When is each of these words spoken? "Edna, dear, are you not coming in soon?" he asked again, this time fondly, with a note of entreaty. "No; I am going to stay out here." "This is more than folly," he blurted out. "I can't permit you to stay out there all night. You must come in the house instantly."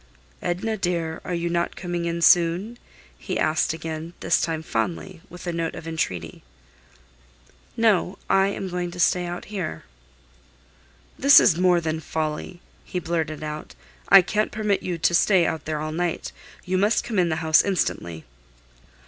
"Edna, 0.41 0.77
dear, 0.77 1.21
are 1.23 1.35
you 1.35 1.47
not 1.47 1.75
coming 1.75 2.05
in 2.05 2.23
soon?" 2.23 2.79
he 3.19 3.37
asked 3.37 3.71
again, 3.71 4.15
this 4.19 4.41
time 4.41 4.63
fondly, 4.63 5.21
with 5.29 5.45
a 5.45 5.53
note 5.53 5.75
of 5.75 5.87
entreaty. 5.87 6.41
"No; 7.77 8.17
I 8.27 8.47
am 8.47 8.67
going 8.67 8.89
to 8.89 8.99
stay 8.99 9.27
out 9.27 9.45
here." 9.53 9.83
"This 11.19 11.39
is 11.39 11.55
more 11.59 11.79
than 11.79 11.99
folly," 11.99 12.61
he 12.83 12.97
blurted 12.97 13.43
out. 13.43 13.75
"I 14.09 14.23
can't 14.23 14.51
permit 14.51 14.81
you 14.81 14.97
to 14.97 15.13
stay 15.13 15.45
out 15.45 15.65
there 15.65 15.79
all 15.79 15.91
night. 15.91 16.31
You 16.65 16.79
must 16.79 17.03
come 17.03 17.19
in 17.19 17.29
the 17.29 17.35
house 17.45 17.61
instantly." 17.61 18.25